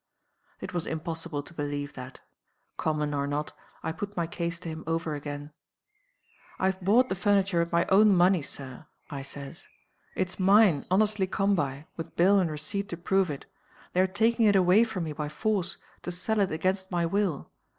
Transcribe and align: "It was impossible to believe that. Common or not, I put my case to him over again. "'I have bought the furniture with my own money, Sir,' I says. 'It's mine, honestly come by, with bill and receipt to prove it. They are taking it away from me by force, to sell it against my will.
"It 0.61 0.73
was 0.73 0.87
impossible 0.87 1.43
to 1.43 1.53
believe 1.53 1.93
that. 1.93 2.21
Common 2.75 3.13
or 3.13 3.27
not, 3.27 3.53
I 3.83 3.91
put 3.91 4.17
my 4.17 4.25
case 4.25 4.59
to 4.61 4.67
him 4.69 4.83
over 4.87 5.13
again. 5.13 5.51
"'I 6.57 6.65
have 6.65 6.81
bought 6.81 7.07
the 7.07 7.13
furniture 7.13 7.59
with 7.59 7.71
my 7.71 7.85
own 7.89 8.15
money, 8.15 8.41
Sir,' 8.41 8.87
I 9.11 9.21
says. 9.21 9.67
'It's 10.15 10.39
mine, 10.39 10.87
honestly 10.89 11.27
come 11.27 11.53
by, 11.53 11.85
with 11.97 12.15
bill 12.15 12.39
and 12.39 12.49
receipt 12.49 12.89
to 12.89 12.97
prove 12.97 13.29
it. 13.29 13.45
They 13.93 14.01
are 14.01 14.07
taking 14.07 14.47
it 14.47 14.55
away 14.55 14.85
from 14.85 15.03
me 15.03 15.13
by 15.13 15.29
force, 15.29 15.77
to 16.01 16.11
sell 16.11 16.39
it 16.39 16.49
against 16.49 16.89
my 16.89 17.05
will. 17.05 17.51